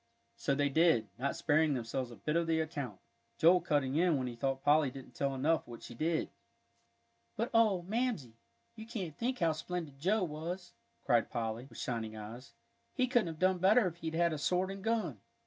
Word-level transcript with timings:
So 0.35 0.55
they 0.55 0.69
did, 0.69 1.09
not 1.19 1.35
sparing 1.35 1.75
themselves 1.75 2.09
a 2.09 2.15
bit 2.15 2.35
of 2.35 2.47
the 2.47 2.59
account, 2.59 2.99
Joel 3.37 3.61
cutting 3.61 3.97
in 3.97 4.17
when 4.17 4.25
he 4.25 4.35
thought 4.35 4.63
Polly 4.63 4.89
didn't 4.89 5.13
tell 5.13 5.35
enough 5.35 5.67
what 5.67 5.83
she 5.83 5.93
did. 5.93 6.31
"But 7.35 7.51
oh, 7.53 7.83
Mamsie, 7.87 8.39
you 8.75 8.87
can't 8.87 9.15
think 9.15 9.37
how 9.37 9.51
splendid 9.51 9.99
Joe 9.99 10.23
was!" 10.23 10.73
cried 11.05 11.29
Polly, 11.29 11.67
with 11.69 11.77
shining 11.77 12.17
eyes; 12.17 12.53
"he 12.95 13.05
couldn't 13.05 13.27
have 13.27 13.37
done 13.37 13.59
better 13.59 13.85
if 13.85 13.97
he'd 13.97 14.15
had 14.15 14.33
a 14.33 14.39
sword 14.39 14.71
and 14.71 14.83
gun." 14.83 15.19